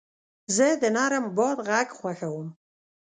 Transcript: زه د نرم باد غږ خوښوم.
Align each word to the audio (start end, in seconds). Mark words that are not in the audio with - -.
زه 0.55 0.67
د 0.81 0.83
نرم 0.95 1.25
باد 1.37 1.57
غږ 1.67 1.87
خوښوم. 1.97 2.47